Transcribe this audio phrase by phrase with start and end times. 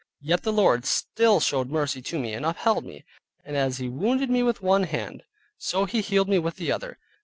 [0.23, 3.05] Yet the Lord still showed mercy to me, and upheld me;
[3.45, 5.21] and as He wounded me with one hand,
[5.59, 6.97] so he healed me with the other.